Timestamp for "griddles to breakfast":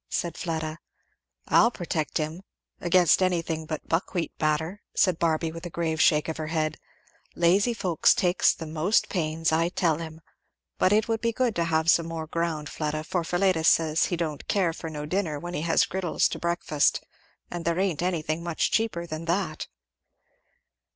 15.85-17.05